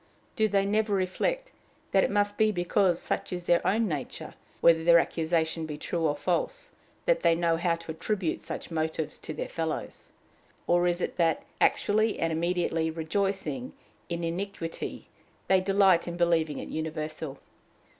[0.35, 1.51] Do they never reflect
[1.91, 6.07] that it must be because such is their own nature, whether their accusation be true
[6.07, 6.71] or false,
[7.05, 10.11] that they know how to attribute such motives to their fellows?
[10.65, 13.73] Or is it that, actually and immediately rejoicing
[14.09, 15.07] in iniquity,
[15.47, 17.37] they delight in believing it universal?